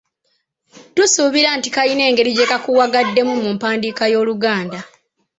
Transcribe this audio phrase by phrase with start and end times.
[0.95, 4.79] Tusuubira nti kalina engeri gye kakuwagaddemu mu mpandiika y’Oluganda.